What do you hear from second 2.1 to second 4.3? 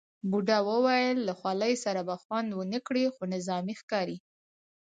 خوند ونه کړي، خو نظامي ښکاري.